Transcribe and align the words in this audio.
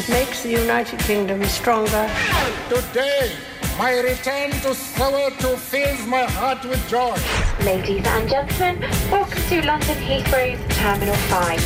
It 0.00 0.08
makes 0.08 0.42
the 0.42 0.48
United 0.48 0.98
Kingdom 1.00 1.44
stronger. 1.44 2.08
Today, 2.70 3.36
my 3.76 4.00
return 4.00 4.48
to 4.64 4.72
Soweto 4.72 5.58
fills 5.58 6.06
my 6.06 6.24
heart 6.24 6.64
with 6.64 6.80
joy. 6.88 7.18
Ladies 7.66 8.06
and 8.06 8.24
gentlemen, 8.26 8.80
welcome 9.10 9.42
to 9.50 9.60
London 9.60 9.98
Heathrow's 10.00 10.56
Terminal 10.74 11.20
5. 11.28 11.60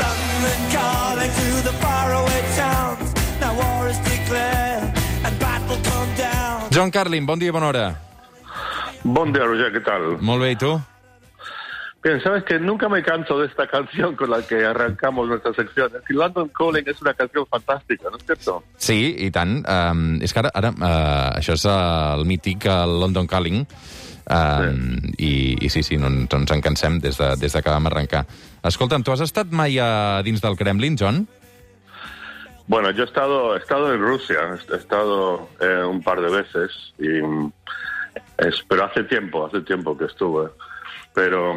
London 0.00 0.60
calling 0.72 1.32
to 1.40 1.48
the 1.68 1.74
faraway 1.84 2.42
towns. 2.56 3.12
Now 3.42 3.60
war 3.60 3.88
is 3.92 3.98
declared 3.98 4.96
and 5.26 5.38
battle 5.38 5.76
come 5.84 6.14
down. 6.16 6.70
John 6.70 6.90
Carlin, 6.90 7.26
bon 7.26 7.38
dia, 7.38 7.52
bona 7.52 7.66
hora. 7.66 8.00
Buen 9.04 9.34
día, 9.34 9.44
Roger, 9.44 9.70
¿qué 9.70 9.80
tal? 9.84 10.16
Molt 10.22 10.40
bé, 10.40 10.52
i 10.52 10.56
tu? 10.56 10.80
Bien, 12.02 12.20
sabes 12.20 12.42
que 12.42 12.58
nunca 12.58 12.88
me 12.88 13.00
canso 13.02 13.38
de 13.38 13.46
esta 13.46 13.66
canción 13.70 14.16
con 14.16 14.30
la 14.30 14.42
que 14.42 14.64
arrancamos 14.64 15.28
nuestra 15.28 15.54
sección. 15.54 15.92
Es 15.94 16.02
que 16.02 16.14
London 16.14 16.48
Calling 16.48 16.84
es 16.86 17.00
una 17.00 17.14
canción 17.14 17.46
fantástica, 17.46 18.10
¿no 18.10 18.16
es 18.16 18.24
cierto? 18.24 18.64
Sí, 18.76 19.14
i 19.18 19.30
tant. 19.30 19.62
Um, 19.62 20.16
és 20.22 20.34
que 20.34 20.42
ara, 20.42 20.50
ara 20.58 20.72
uh, 20.74 21.38
això 21.38 21.54
és 21.54 21.66
el 21.70 22.24
mític 22.26 22.66
London 22.66 23.28
Calling, 23.30 23.62
um, 24.26 24.80
i, 25.14 25.54
i 25.62 25.70
sí, 25.70 25.84
sí, 25.86 26.00
no, 26.00 26.10
no 26.10 26.40
ens 26.40 26.56
en 26.56 26.64
cansem 26.64 26.98
des 26.98 27.20
de, 27.20 27.30
des 27.38 27.54
de 27.54 27.62
que 27.62 27.70
vam 27.70 27.86
arrencar. 27.86 28.24
Escolta'm, 28.66 29.06
tu 29.06 29.14
has 29.14 29.22
estat 29.22 29.54
mai 29.54 29.78
a 29.78 30.22
dins 30.26 30.42
del 30.42 30.58
Kremlin, 30.58 30.98
John? 30.98 31.22
Bueno, 32.66 32.90
yo 32.90 33.02
he 33.02 33.06
estado, 33.06 33.54
he 33.54 33.58
estado 33.58 33.94
en 33.94 34.00
Rusia, 34.00 34.58
he 34.72 34.76
estado 34.76 35.48
eh, 35.60 35.84
un 35.84 36.02
par 36.02 36.20
de 36.20 36.30
veces, 36.30 36.94
y, 36.98 37.22
mm, 37.22 37.52
es, 38.38 38.62
pero 38.68 38.86
hace 38.86 39.04
tiempo, 39.04 39.46
hace 39.46 39.60
tiempo 39.60 39.96
que 39.96 40.06
estuve. 40.06 40.50
Pero 41.14 41.54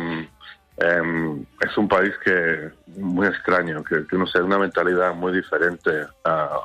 em, 0.77 1.45
es 1.61 1.77
un 1.77 1.87
país 1.87 2.13
que 2.23 2.71
muy 2.97 3.27
extraño, 3.27 3.83
que, 3.83 4.05
que 4.07 4.17
no 4.17 4.27
sé, 4.27 4.41
una 4.41 4.57
mentalidad 4.59 5.13
muy 5.13 5.33
diferente 5.33 6.05
a, 6.23 6.59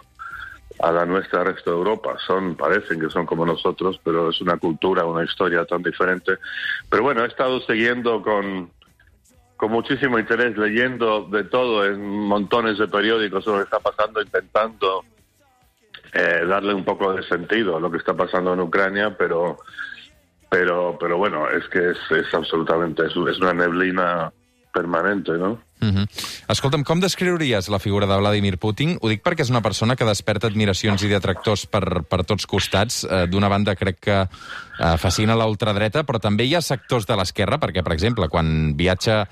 a 0.81 0.93
la 0.93 1.05
nuestra 1.05 1.45
resto 1.45 1.71
de 1.71 1.77
Europa. 1.77 2.17
Son, 2.27 2.57
parecen 2.57 3.01
que 3.01 3.11
son 3.11 3.27
como 3.27 3.45
nosotros, 3.45 4.01
pero 4.03 4.31
es 4.31 4.41
una 4.41 4.57
cultura, 4.57 5.05
una 5.05 5.25
historia 5.25 5.65
tan 5.65 5.83
diferente. 5.83 6.39
Pero 6.89 7.03
bueno, 7.03 7.25
he 7.25 7.29
estado 7.29 7.61
siguiendo 7.61 8.23
con, 8.23 8.71
con 9.57 9.71
muchísimo 9.71 10.19
interés, 10.19 10.57
leyendo 10.57 11.23
de 11.31 11.45
todo 11.45 11.85
en 11.85 12.01
montones 12.01 12.79
de 12.79 12.89
periódicos 12.89 13.47
lo 13.47 13.59
que 13.59 13.65
está 13.65 13.79
pasando, 13.79 14.23
intentando 14.23 15.05
eh, 16.13 16.45
darle 16.47 16.75
un 16.75 16.85
poco 16.85 17.13
de 17.13 17.23
sentido 17.25 17.77
a 17.77 17.81
lo 17.81 17.91
que 17.91 17.99
está 17.99 18.15
pasando 18.15 18.55
en 18.55 18.61
Ucrania, 18.61 19.15
pero 19.17 19.59
pero 20.51 20.99
pero 20.99 21.17
bueno, 21.17 21.49
es 21.49 21.67
que 21.69 21.91
es, 21.91 21.99
es 22.11 22.35
absolutamente, 22.35 23.07
es, 23.07 23.13
es 23.13 23.39
una 23.39 23.55
neblina 23.55 24.33
permanente, 24.73 25.33
¿no? 25.33 25.59
Uh 25.81 25.89
-huh. 25.89 26.07
Escolta'm, 26.49 26.85
com 26.85 27.01
descriuries 27.01 27.69
la 27.69 27.79
figura 27.79 28.07
de 28.07 28.17
Vladimir 28.17 28.59
Putin? 28.59 28.99
Ho 29.01 29.09
dic 29.09 29.23
perquè 29.23 29.41
és 29.41 29.51
una 29.51 29.63
persona 29.63 29.97
que 29.97 30.05
desperta 30.05 30.47
admiracions 30.47 31.03
i 31.03 31.09
detractors 31.09 31.67
per, 31.67 32.05
per 32.05 32.25
tots 32.25 32.47
costats. 32.47 33.05
Eh, 33.05 33.27
D'una 33.27 33.49
banda, 33.49 33.75
crec 33.75 33.99
que 33.99 34.21
eh, 34.21 34.97
fascina 34.99 35.35
la 35.35 35.47
ultradreta, 35.47 36.05
però 36.05 36.21
també 36.21 36.45
hi 36.45 36.55
ha 36.55 36.61
sectors 36.61 37.07
de 37.07 37.17
l'esquerra, 37.17 37.59
perquè, 37.59 37.83
per 37.83 37.93
exemple, 37.93 38.29
quan 38.29 38.77
viatja 38.77 39.27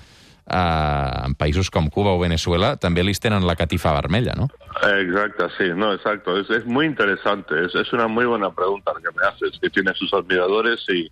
eh, 0.48 1.26
en 1.26 1.34
països 1.34 1.70
Cuba 1.70 2.14
o 2.16 2.20
Venezuela, 2.20 2.76
també 2.76 3.04
li 3.04 3.14
tenen 3.14 3.46
la 3.46 3.56
catifa 3.56 3.92
vermella, 3.92 4.34
no? 4.36 4.48
Exacto, 4.82 5.48
sí, 5.58 5.70
no, 5.74 5.92
exacto. 5.92 6.38
Es, 6.38 6.50
es 6.50 6.64
muy 6.66 6.86
interesante. 6.86 7.64
Es, 7.64 7.74
es 7.74 7.92
una 7.92 8.08
muy 8.08 8.26
buena 8.26 8.50
pregunta 8.50 8.92
que 8.96 9.10
me 9.16 9.26
haces, 9.26 9.58
que 9.60 9.70
tiene 9.70 9.92
sus 9.94 10.12
admiradores 10.14 10.84
y, 10.88 11.10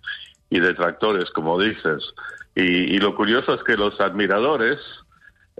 detractores, 0.49 1.29
como 1.31 1.59
dices. 1.59 2.03
Y, 2.55 2.97
lo 2.99 3.15
curioso 3.15 3.53
es 3.53 3.63
que 3.63 3.77
los 3.77 3.99
admiradores 3.99 4.79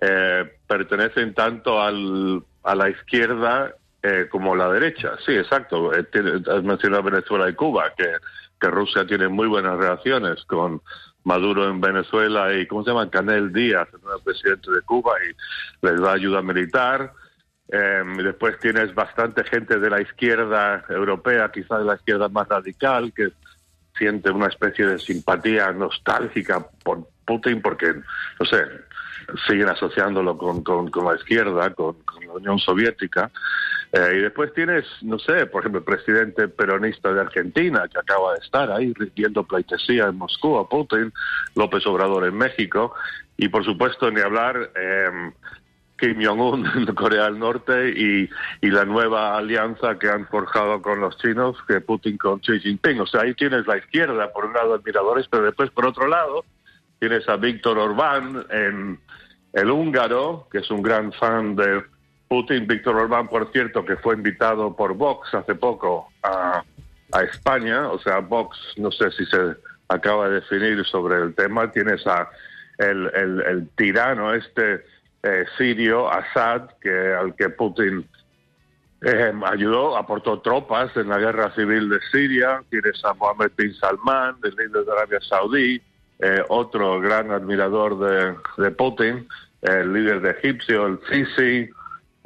eh, 0.01 0.45
pertenecen 0.65 1.33
tanto 1.33 1.81
al, 1.81 2.43
a 2.63 2.73
la 2.73 2.89
izquierda 2.89 3.75
eh, 4.01 4.27
como 4.31 4.55
la 4.55 4.71
derecha. 4.71 5.17
Sí, 5.25 5.33
exacto. 5.33 5.93
Eh, 5.93 6.07
has 6.49 6.63
mencionado 6.63 7.03
Venezuela 7.03 7.49
y 7.49 7.53
Cuba, 7.53 7.93
que 7.97 8.67
Rusia 8.69 9.05
tiene 9.05 9.27
muy 9.27 9.47
buenas 9.47 9.77
relaciones 9.77 10.43
con 10.45 10.81
Maduro 11.27 11.69
en 11.69 11.81
Venezuela 11.81 12.53
y, 12.53 12.65
¿cómo 12.67 12.83
se 12.83 12.89
llama? 12.89 13.09
Canel 13.09 13.51
Díaz, 13.51 13.89
el 13.93 14.01
nuevo 14.01 14.21
presidente 14.21 14.71
de 14.71 14.81
Cuba, 14.81 15.11
y 15.21 15.85
les 15.85 15.99
da 15.99 16.13
ayuda 16.13 16.41
militar. 16.41 17.11
Eh, 17.69 18.03
después 18.23 18.57
tienes 18.59 18.95
bastante 18.95 19.43
gente 19.43 19.77
de 19.77 19.89
la 19.89 19.99
izquierda 19.99 20.85
europea, 20.87 21.51
quizás 21.51 21.79
de 21.79 21.85
la 21.85 21.95
izquierda 21.95 22.29
más 22.29 22.47
radical, 22.47 23.11
que 23.13 23.33
siente 23.97 24.31
una 24.31 24.47
especie 24.47 24.87
de 24.87 24.99
simpatía 24.99 25.73
nostálgica 25.73 26.65
por 26.81 27.09
Putin 27.25 27.61
porque, 27.61 27.93
no 28.39 28.45
sé, 28.45 28.63
siguen 29.47 29.67
asociándolo 29.67 30.37
con 30.37 30.63
la 31.05 31.15
izquierda, 31.15 31.73
con, 31.73 31.95
con 32.03 32.25
la 32.25 32.33
Unión 32.33 32.57
Soviética. 32.57 33.29
Eh, 33.97 34.17
y 34.17 34.21
después 34.21 34.53
tienes, 34.53 34.85
no 35.01 35.17
sé, 35.17 35.47
por 35.47 35.61
ejemplo, 35.61 35.79
el 35.79 35.85
presidente 35.85 36.47
peronista 36.47 37.11
de 37.11 37.21
Argentina, 37.21 37.87
que 37.91 37.97
acaba 37.97 38.33
de 38.33 38.39
estar 38.39 38.71
ahí 38.71 38.93
rindiendo 38.93 39.43
pleitesía 39.43 40.05
en 40.05 40.17
Moscú 40.17 40.57
a 40.59 40.69
Putin, 40.69 41.11
López 41.55 41.83
Obrador 41.87 42.27
en 42.27 42.37
México, 42.37 42.93
y 43.37 43.47
por 43.49 43.65
supuesto 43.65 44.11
ni 44.11 44.21
hablar 44.21 44.71
eh, 44.75 45.31
Kim 45.97 46.23
Jong-un 46.23 46.67
en 46.75 46.93
Corea 46.93 47.23
del 47.23 47.39
Norte 47.39 47.89
y, 47.89 48.29
y 48.61 48.69
la 48.69 48.85
nueva 48.85 49.35
alianza 49.35 49.97
que 49.97 50.09
han 50.09 50.27
forjado 50.27 50.79
con 50.79 50.99
los 50.99 51.17
chinos, 51.17 51.57
que 51.67 51.81
Putin 51.81 52.19
con 52.19 52.39
Xi 52.39 52.59
Jinping. 52.59 52.99
O 52.99 53.07
sea, 53.07 53.21
ahí 53.21 53.33
tienes 53.33 53.65
la 53.65 53.77
izquierda, 53.77 54.31
por 54.31 54.45
un 54.45 54.53
lado 54.53 54.75
admiradores, 54.75 55.27
pero 55.27 55.45
después, 55.45 55.71
por 55.71 55.87
otro 55.87 56.07
lado, 56.07 56.45
tienes 56.99 57.27
a 57.27 57.37
Víctor 57.37 57.79
Orbán 57.79 58.45
en 58.51 58.99
el 59.53 59.71
húngaro, 59.71 60.47
que 60.51 60.59
es 60.59 60.69
un 60.69 60.83
gran 60.83 61.11
fan 61.13 61.55
de 61.55 61.81
Putin. 62.27 62.67
Víctor 62.67 62.95
Orbán, 62.95 63.27
por 63.27 63.51
cierto, 63.51 63.85
que 63.85 63.95
fue 63.97 64.15
invitado 64.15 64.75
por 64.75 64.93
Vox 64.93 65.33
hace 65.33 65.55
poco 65.55 66.09
a, 66.23 66.63
España. 67.23 67.89
O 67.89 67.99
sea, 67.99 68.19
Vox, 68.19 68.57
no 68.75 68.91
sé 68.91 69.09
si 69.11 69.25
se 69.25 69.55
acaba 69.87 70.27
de 70.27 70.35
definir 70.35 70.83
sobre 70.85 71.15
el 71.17 71.33
tema. 71.33 71.71
Tienes 71.71 72.05
a 72.05 72.29
el, 72.77 73.69
tirano 73.75 74.33
este 74.33 74.85
eh, 75.23 75.45
sirio, 75.57 76.11
Assad, 76.11 76.69
que 76.81 77.13
al 77.13 77.33
que 77.35 77.49
Putin 77.49 78.05
eh, 79.01 79.33
ayudó, 79.45 79.95
aportó 79.97 80.41
tropas 80.41 80.95
en 80.97 81.09
la 81.09 81.17
guerra 81.17 81.53
civil 81.55 81.89
de 81.89 81.99
Siria. 82.11 82.63
Tienes 82.69 83.03
a 83.05 83.13
Mohammed 83.13 83.51
bin 83.55 83.73
Salman, 83.75 84.35
el 84.43 84.55
líder 84.55 84.85
de 84.85 84.91
Arabia 84.91 85.19
Saudí, 85.21 85.81
eh, 86.19 86.43
otro 86.49 86.99
gran 86.99 87.31
admirador 87.31 87.99
de, 87.99 88.35
de 88.63 88.71
Putin, 88.71 89.27
el 89.61 89.93
líder 89.93 90.21
de 90.21 90.31
Egipcio, 90.31 90.87
el 90.87 90.99
Sisi. 91.09 91.69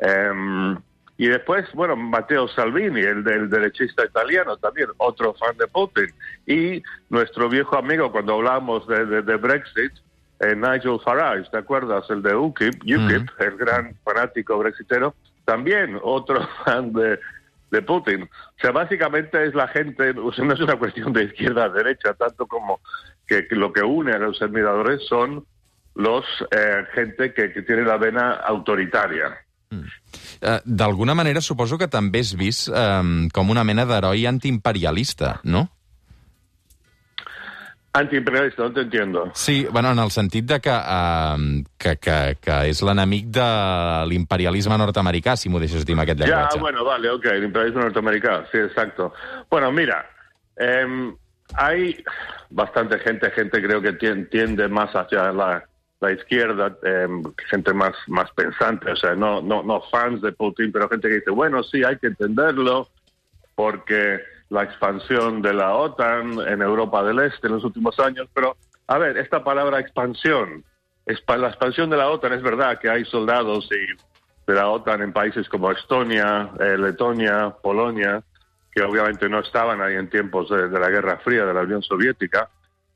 Em, 0.01 0.77
y 1.17 1.27
después, 1.27 1.65
bueno, 1.73 1.95
Matteo 1.95 2.47
Salvini, 2.47 3.01
el 3.01 3.23
del 3.23 3.49
derechista 3.49 4.03
italiano, 4.03 4.57
también 4.57 4.87
otro 4.97 5.33
fan 5.35 5.55
de 5.57 5.67
Putin. 5.67 6.07
Y 6.47 6.81
nuestro 7.09 7.47
viejo 7.47 7.77
amigo, 7.77 8.11
cuando 8.11 8.33
hablamos 8.35 8.87
de, 8.87 9.05
de- 9.05 9.21
de 9.21 9.35
Brexit, 9.37 9.91
eh, 10.39 10.55
Nigel 10.55 10.99
Farage, 11.05 11.47
¿te 11.51 11.57
acuerdas? 11.59 12.09
El 12.09 12.23
de 12.23 12.35
UKIP, 12.35 12.73
UKIP 12.83 13.29
el 13.39 13.55
gran 13.57 13.95
fanático 14.03 14.57
brexitero, 14.57 15.13
también 15.45 15.99
otro 16.01 16.39
fan 16.65 16.91
de, 16.93 17.19
de 17.69 17.81
Putin. 17.83 18.23
O 18.23 18.59
sea, 18.59 18.71
básicamente 18.71 19.45
es 19.45 19.53
la 19.53 19.67
gente, 19.67 20.11
o 20.17 20.31
sea, 20.33 20.43
no 20.43 20.55
es 20.55 20.59
una 20.59 20.77
cuestión 20.79 21.13
de 21.13 21.25
izquierda 21.25 21.65
a 21.65 21.69
derecha, 21.69 22.15
tanto 22.15 22.47
como 22.47 22.79
que, 23.27 23.47
que 23.47 23.55
lo 23.55 23.71
que 23.71 23.83
une 23.83 24.13
a 24.13 24.17
los 24.17 24.41
admiradores 24.41 25.05
son 25.07 25.45
los 25.93 26.25
eh, 26.49 26.83
gente 26.95 27.31
que, 27.35 27.53
que 27.53 27.61
tiene 27.61 27.83
la 27.83 27.97
vena 27.97 28.31
autoritaria. 28.31 29.37
Eh, 29.71 30.59
D'alguna 30.65 31.13
manera 31.15 31.41
suposo 31.41 31.77
que 31.77 31.87
també 31.87 32.19
és 32.19 32.33
vist 32.35 32.67
eh, 32.69 33.27
com 33.33 33.49
una 33.49 33.63
mena 33.63 33.85
d'heroi 33.85 34.25
antiimperialista, 34.27 35.39
no? 35.43 35.69
Antiimperialista, 37.93 38.63
no 38.63 38.71
te 38.71 38.81
entiendo. 38.81 39.31
Sí, 39.33 39.67
bueno, 39.69 39.91
en 39.91 39.99
el 39.99 40.11
sentit 40.11 40.45
de 40.45 40.61
que, 40.61 40.71
eh, 40.71 41.63
que, 41.77 41.97
que, 41.99 42.37
que 42.39 42.59
és 42.71 42.79
l'enemic 42.87 43.25
de 43.35 43.47
l'imperialisme 44.07 44.77
nord-americà, 44.79 45.33
si 45.35 45.51
m'ho 45.51 45.59
deixes 45.59 45.83
dir 45.85 45.97
amb 45.97 46.05
aquest 46.05 46.21
llenguatge. 46.23 46.59
bueno, 46.63 46.85
vale, 46.87 47.09
ok, 47.11 47.25
el 47.33 47.43
imperialismo 47.49 47.81
norteamericano, 47.83 48.45
sí, 48.51 48.59
exacto. 48.59 49.11
Bueno, 49.49 49.73
mira, 49.73 50.05
em, 50.55 51.13
hay 51.55 52.01
bastante 52.49 52.97
gente, 52.99 53.29
gente 53.31 53.61
creo 53.61 53.81
que 53.81 53.91
tien- 53.99 54.29
tiende 54.29 54.69
más 54.69 54.91
hacia 54.95 55.33
la, 55.33 55.61
la 56.01 56.11
izquierda, 56.11 56.75
em, 56.83 57.23
gente 57.49 57.73
más, 57.73 57.93
más 58.07 58.29
pensante, 58.31 58.91
o 58.91 58.95
sea, 58.95 59.15
no, 59.15 59.41
no, 59.41 59.63
no 59.63 59.81
fans 59.91 60.21
de 60.21 60.31
Putin, 60.33 60.71
pero 60.71 60.89
gente 60.89 61.07
que 61.07 61.15
dice, 61.15 61.31
bueno, 61.31 61.63
sí, 61.63 61.83
hay 61.83 61.97
que 61.97 62.07
entenderlo, 62.07 62.89
porque 63.55 64.19
la 64.49 64.63
expansión 64.63 65.41
de 65.41 65.53
la 65.53 65.73
OTAN 65.75 66.39
en 66.47 66.61
Europa 66.61 67.03
del 67.03 67.19
Este 67.19 67.47
en 67.47 67.53
los 67.53 67.63
últimos 67.63 67.99
años, 67.99 68.27
pero 68.33 68.57
a 68.87 68.97
ver, 68.97 69.17
esta 69.17 69.43
palabra 69.43 69.79
expansión, 69.79 70.63
expa- 71.05 71.37
la 71.37 71.49
expansión 71.49 71.89
de 71.89 71.97
la 71.97 72.09
OTAN 72.09 72.33
es 72.33 72.41
verdad 72.41 72.79
que 72.79 72.89
hay 72.89 73.05
soldados 73.05 73.69
de 73.69 74.53
la 74.53 74.67
OTAN 74.69 75.01
en 75.03 75.13
países 75.13 75.47
como 75.47 75.71
Estonia, 75.71 76.49
eh, 76.59 76.77
Letonia, 76.77 77.55
Polonia, 77.61 78.21
que 78.73 78.81
obviamente 78.81 79.29
no 79.29 79.39
estaban 79.39 79.81
ahí 79.81 79.95
en 79.95 80.09
tiempos 80.09 80.49
de, 80.49 80.67
de 80.67 80.79
la 80.79 80.89
Guerra 80.89 81.17
Fría 81.23 81.45
de 81.45 81.53
la 81.53 81.61
Unión 81.61 81.83
Soviética, 81.83 82.49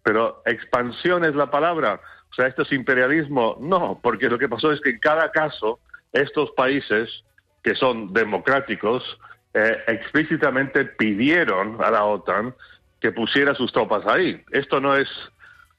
pero 0.03 0.41
expansión 0.45 1.23
es 1.23 1.35
la 1.35 1.51
palabra. 1.51 1.99
O 2.35 2.41
sea, 2.41 2.47
esto 2.47 2.63
es 2.63 2.71
imperialismo. 2.73 3.55
No, 3.61 3.97
porque 4.03 4.27
lo 4.27 4.37
que 4.37 4.49
pasó 4.49 4.73
es 4.73 4.81
que 4.81 4.89
en 4.89 4.99
cada 4.99 5.31
caso 5.31 5.79
estos 6.11 6.51
países 6.51 7.23
que 7.63 7.75
son 7.75 8.11
democráticos, 8.11 9.03
eh, 9.53 9.77
explícitamente 9.87 10.83
pidieron 10.83 11.81
a 11.81 11.89
la 11.89 12.03
OTAN 12.03 12.53
que 12.99 13.13
pusiera 13.13 13.55
sus 13.55 13.71
tropas 13.71 14.05
ahí. 14.05 14.43
Esto 14.51 14.81
no 14.81 14.95
es 14.95 15.07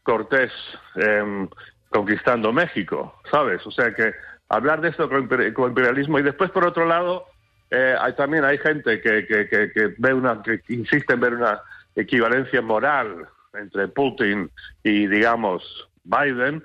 Cortés 0.02 0.50
em, 0.94 1.46
conquistando 1.90 2.52
México, 2.52 3.20
¿sabes? 3.30 3.66
O 3.66 3.70
sea 3.70 3.92
que 3.94 4.14
hablar 4.48 4.80
de 4.80 4.88
esto 4.88 5.08
con, 5.10 5.28
imper- 5.28 5.52
con 5.52 5.68
imperialismo 5.68 6.18
y 6.18 6.22
después, 6.22 6.50
por 6.50 6.64
otro 6.66 6.86
lado, 6.86 7.26
eh, 7.70 7.94
hay, 8.00 8.14
también 8.14 8.44
hay 8.44 8.56
gente 8.58 9.00
que, 9.02 9.26
que, 9.26 9.46
que 9.48 9.94
ve 9.98 10.14
una, 10.14 10.42
que 10.42 10.62
insiste 10.68 11.12
en 11.12 11.20
ver 11.20 11.34
una 11.34 11.60
equivalencia 11.94 12.62
moral 12.62 13.26
entre 13.54 13.88
Putin 13.88 14.50
y, 14.82 15.06
digamos, 15.06 15.62
Biden, 16.06 16.62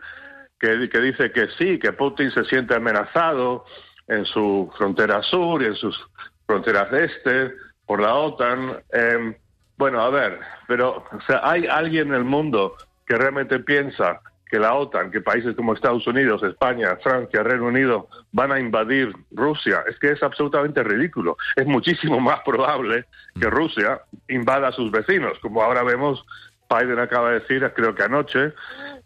que, 0.60 0.90
que 0.90 1.00
dice 1.00 1.32
que 1.32 1.48
sí, 1.58 1.80
que 1.80 1.92
Putin 1.94 2.32
se 2.32 2.46
siente 2.46 2.76
amenazado 2.76 3.66
en 4.08 4.26
su 4.26 4.72
frontera 4.78 5.22
sur 5.24 5.62
y 5.62 5.66
en 5.66 5.76
sus 5.76 5.98
fronteras 6.46 6.92
este 6.94 7.54
por 7.86 8.02
la 8.02 8.14
OTAN. 8.16 8.78
Eh, 8.94 9.38
bueno, 9.78 10.02
a 10.02 10.10
ver, 10.10 10.40
pero 10.68 11.04
o 11.12 11.22
sea, 11.28 11.42
hay 11.44 11.66
alguien 11.66 12.10
en 12.10 12.16
el 12.16 12.24
mundo 12.24 12.76
que 13.06 13.16
realmente 13.16 13.60
piensa 13.60 14.22
que 14.52 14.60
la 14.60 14.76
OTAN, 14.76 15.12
que 15.12 15.22
países 15.22 15.56
como 15.56 15.74
Estados 15.74 16.06
Unidos, 16.06 16.44
España, 16.44 16.98
Francia, 17.02 17.42
Reino 17.42 17.68
Unido 17.68 18.10
van 18.34 18.52
a 18.52 18.60
invadir 18.60 19.14
Rusia. 19.32 19.84
Es 19.88 19.98
que 19.98 20.12
es 20.12 20.22
absolutamente 20.22 20.84
ridículo. 20.84 21.38
Es 21.56 21.66
muchísimo 21.66 22.20
más 22.20 22.42
probable 22.42 23.06
que 23.40 23.50
Rusia 23.50 24.02
invada 24.28 24.68
a 24.68 24.72
sus 24.74 24.92
vecinos, 24.92 25.40
como 25.40 25.64
ahora 25.64 25.84
vemos. 25.84 26.26
Biden 26.70 27.00
acaba 27.00 27.32
de 27.32 27.40
decir, 27.40 27.70
creo 27.74 27.96
que 27.96 28.04
anoche, 28.04 28.54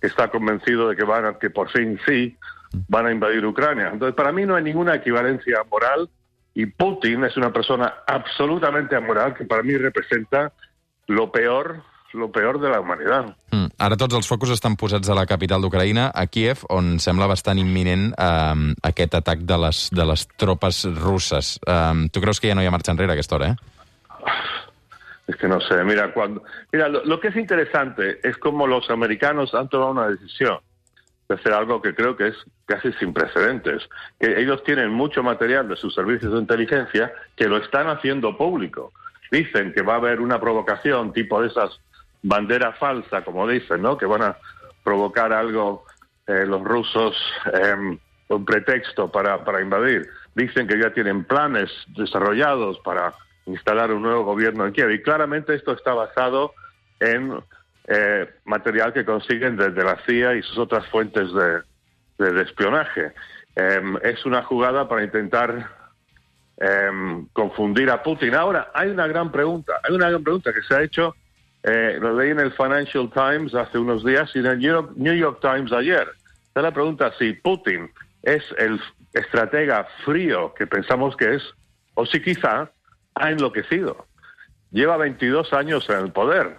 está 0.01 0.30
convencido 0.30 0.89
de 0.89 0.95
que 0.95 1.03
van 1.03 1.25
a, 1.25 1.39
que 1.39 1.50
por 1.50 1.69
fin 1.69 2.00
sí 2.06 2.38
van 2.88 3.07
a 3.07 3.12
invadir 3.12 3.45
Ucrania. 3.45 3.89
Entonces, 3.94 4.15
para 4.15 4.31
mí 4.31 4.45
no 4.45 4.56
hay 4.56 4.63
ninguna 4.63 4.95
equivalencia 4.95 5.63
moral 5.69 6.09
y 6.53 6.65
Putin 6.65 7.25
es 7.25 7.38
una 7.38 7.51
persona 7.51 7.94
absolutamente 8.07 8.95
amoral 8.95 9.33
que 9.33 9.45
para 9.45 9.63
mí 9.63 9.75
representa 9.77 10.53
lo 11.07 11.31
peor, 11.31 11.83
lo 12.13 12.31
peor 12.31 12.59
de 12.59 12.69
la 12.69 12.80
humanidad. 12.80 13.36
Mm. 13.51 13.65
Ara 13.77 13.97
tots 14.00 14.15
els 14.15 14.27
focus 14.27 14.53
estan 14.56 14.77
posats 14.80 15.09
a 15.12 15.18
la 15.18 15.25
capital 15.27 15.59
d'Ucraïna, 15.62 16.07
a 16.15 16.25
Kiev, 16.31 16.63
on 16.71 16.95
sembla 17.03 17.27
bastant 17.27 17.59
imminent 17.59 18.13
eh, 18.15 18.74
aquest 18.88 19.18
atac 19.19 19.44
de 19.44 19.57
les, 19.65 19.81
de 19.91 20.06
les 20.07 20.27
tropes 20.39 20.86
russes. 20.95 21.57
Eh, 21.68 22.07
tu 22.12 22.24
creus 22.24 22.39
que 22.39 22.51
ja 22.51 22.56
no 22.56 22.63
hi 22.63 22.71
ha 22.71 22.75
marxa 22.75 22.95
enrere 22.95 23.12
a 23.12 23.19
aquesta 23.19 23.36
hora, 23.36 23.51
eh? 23.51 23.75
Es 25.27 25.36
que 25.38 25.48
no 25.48 25.60
sé, 25.60 25.83
mira, 25.83 26.13
cuando, 26.13 26.44
mira, 26.72 26.88
lo, 26.88 27.19
que 27.19 27.30
es 27.30 27.36
interesante 27.36 28.19
es 28.24 28.38
cómo 28.38 28.68
los 28.68 28.89
americanos 28.92 29.56
han 29.56 29.69
tomado 29.69 29.92
una 29.92 30.07
decisión 30.10 30.60
de 31.27 31.36
hacer 31.36 31.54
algo 31.54 31.81
que 31.81 31.95
creo 31.95 32.16
que 32.16 32.27
es 32.27 32.36
casi 32.68 32.92
sin 32.94 33.12
precedentes, 33.12 33.89
que 34.19 34.39
ellos 34.39 34.63
tienen 34.63 34.92
mucho 34.92 35.24
material 35.24 35.68
de 35.68 35.75
sus 35.77 35.95
servicios 35.95 36.31
de 36.31 36.39
inteligencia 36.39 37.12
que 37.36 37.48
lo 37.48 37.57
están 37.57 37.88
haciendo 37.88 38.38
público. 38.38 38.92
Dicen 39.31 39.74
que 39.74 39.81
va 39.81 39.94
a 39.94 39.98
haber 39.98 40.22
una 40.22 40.39
provocación 40.39 41.12
tipo 41.12 41.42
de 41.42 41.48
esas 41.48 41.80
banderas 42.22 42.77
falsas, 42.77 43.24
como 43.24 43.48
dicen, 43.48 43.81
¿no? 43.81 43.98
Que 43.98 44.06
van 44.06 44.22
a 44.22 44.38
provocar 44.83 45.33
algo 45.33 45.86
eh, 46.27 46.45
los 46.45 46.63
rusos, 46.63 47.16
eh, 47.51 47.98
pretexto 48.45 49.12
para, 49.12 49.44
para 49.44 49.62
invadir. 49.62 50.07
Dicen 50.36 50.68
que 50.68 50.80
ya 50.80 50.94
tienen 50.94 51.24
planes 51.24 51.72
desarrollados 51.95 52.80
para 52.80 53.13
instalar 53.45 53.92
un 53.92 54.01
nuevo 54.01 54.24
gobierno 54.24 54.65
en 54.65 54.74
Kiev. 54.74 54.92
Y 54.92 55.01
claramente 55.01 55.53
esto 55.53 55.74
está 55.74 55.94
basado 55.94 56.53
en 57.00 57.33
eh, 57.88 58.30
material 58.45 58.94
que 58.94 59.06
consiguen 59.06 59.57
desde 59.57 59.83
la 59.83 59.97
CIA 60.06 60.36
y 60.36 60.42
sus 60.42 60.57
otras 60.57 60.88
fuentes 60.88 61.30
de, 61.33 62.42
espionaje. 62.42 63.12
Em, 63.56 63.97
es 64.01 64.25
una 64.25 64.44
jugada 64.44 64.88
para 64.88 65.03
intentar 65.03 65.69
em, 66.57 67.27
confundir 67.33 67.89
a 67.89 68.01
Putin. 68.01 68.33
Ahora, 68.36 68.71
hay 68.74 68.89
una 68.89 69.06
gran 69.07 69.31
pregunta, 69.31 69.74
hay 69.83 69.94
una 69.94 70.09
gran 70.09 70.24
pregunta 70.24 70.53
que 70.53 70.62
se 70.63 70.75
ha 70.75 70.81
hecho, 70.81 71.15
eh, 71.63 71.98
lo 72.00 72.18
leí 72.18 72.31
en 72.31 72.39
el 72.39 72.53
Financial 72.53 73.09
Times 73.12 73.53
hace 73.53 73.77
unos 73.77 74.03
días 74.03 74.31
y 74.33 74.39
en 74.39 74.45
el 74.45 74.59
New 74.95 75.13
York 75.13 75.39
Times 75.41 75.71
ayer. 75.71 76.07
Está 76.48 76.62
la 76.62 76.71
pregunta 76.71 77.12
si 77.19 77.33
Putin 77.33 77.91
es 78.24 78.44
el 78.57 78.80
estratega 79.13 79.88
frío 80.03 80.53
que 80.53 80.68
pensamos 80.68 81.15
que 81.15 81.36
es, 81.36 81.44
o 81.94 82.06
si 82.06 82.21
quizá 82.21 82.69
ha 83.15 83.31
enloquecido. 83.31 84.06
Lleva 84.71 84.97
22 84.97 85.53
años 85.53 85.89
en 85.89 86.00
el 86.00 86.12
poder. 86.12 86.57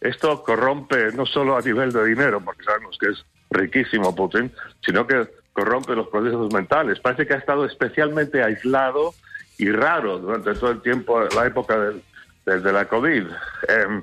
Esto 0.00 0.42
corrompe 0.42 1.12
no 1.12 1.24
solo 1.24 1.56
a 1.56 1.60
nivel 1.62 1.92
de 1.92 2.04
dinero, 2.04 2.40
porque 2.44 2.64
sabemos 2.64 2.96
que 3.00 3.08
es 3.10 3.24
riquísimo 3.50 4.14
Putin, 4.14 4.52
sino 4.84 5.06
que 5.06 5.26
corrompe 5.52 5.94
los 5.94 6.08
procesos 6.08 6.52
mentales. 6.52 7.00
Parece 7.00 7.26
que 7.26 7.34
ha 7.34 7.38
estado 7.38 7.64
especialmente 7.64 8.42
aislado 8.42 9.14
y 9.56 9.70
raro 9.70 10.18
durante 10.18 10.54
todo 10.54 10.72
el 10.72 10.82
tiempo, 10.82 11.22
la 11.34 11.46
época 11.46 11.78
del- 11.78 12.02
del- 12.44 12.62
de 12.62 12.72
la 12.72 12.86
COVID. 12.86 13.24
Em, 13.68 14.02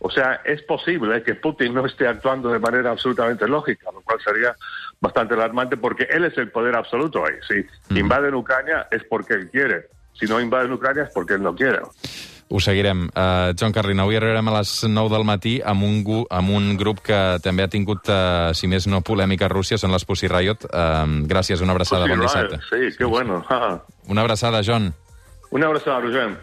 o 0.00 0.10
sea, 0.10 0.42
es 0.44 0.60
posible 0.62 1.22
que 1.22 1.36
Putin 1.36 1.72
no 1.72 1.86
esté 1.86 2.06
actuando 2.06 2.50
de 2.50 2.58
manera 2.58 2.90
absolutamente 2.90 3.48
lógica, 3.48 3.90
lo 3.92 4.02
cual 4.02 4.18
sería 4.22 4.54
bastante 5.00 5.32
alarmante 5.34 5.76
porque 5.78 6.04
él 6.10 6.24
es 6.24 6.36
el 6.36 6.50
poder 6.50 6.74
absoluto 6.76 7.24
ahí. 7.24 7.34
Si 7.48 7.98
invaden 7.98 8.34
Ucrania 8.34 8.88
es 8.90 9.04
porque 9.04 9.34
él 9.34 9.48
quiere. 9.50 9.86
Si 10.18 10.26
no 10.26 10.40
invaden 10.40 10.72
Ucrania 10.72 11.04
es 11.04 11.10
porque 11.12 11.34
él 11.34 11.42
no 11.42 11.54
quiere. 11.54 11.80
Ho 12.48 12.60
seguirem. 12.60 13.08
Uh, 13.08 13.54
Joan 13.58 13.72
Carlin, 13.72 14.00
avui 14.00 14.18
arribarem 14.18 14.48
a 14.48 14.58
les 14.58 14.72
9 14.86 15.10
del 15.10 15.24
matí 15.24 15.54
amb 15.64 15.82
un, 15.82 16.02
gu, 16.04 16.20
amb 16.30 16.52
un 16.54 16.76
grup 16.76 17.00
que 17.02 17.20
també 17.42 17.64
ha 17.64 17.70
tingut, 17.72 18.06
uh, 18.12 18.52
si 18.54 18.68
més 18.70 18.86
no, 18.86 19.00
polèmica 19.00 19.48
a 19.48 19.52
Rússia, 19.52 19.78
són 19.80 19.94
les 19.96 20.04
Pussy 20.04 20.28
Riot. 20.30 20.68
Uh, 20.68 21.24
gràcies, 21.26 21.64
una 21.64 21.72
abraçada, 21.74 22.06
bon 22.06 22.20
Pussy 22.20 22.28
dissabte. 22.28 22.60
Riot, 22.70 22.92
Sí, 22.92 22.98
qué 22.98 23.04
bueno. 23.04 23.42
Una 24.12 24.20
abraçada, 24.20 24.60
John. 24.62 24.92
Una 25.50 25.66
abraçada, 25.66 26.00
Roger. 26.00 26.36